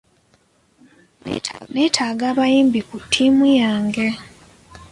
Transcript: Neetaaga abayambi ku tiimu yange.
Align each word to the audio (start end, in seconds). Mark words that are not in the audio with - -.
Neetaaga 1.73 2.23
abayambi 2.31 2.79
ku 2.87 2.95
tiimu 3.11 3.45
yange. 3.61 4.07